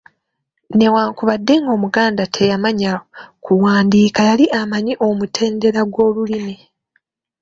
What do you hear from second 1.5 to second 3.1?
ng’Omuganda teyamanya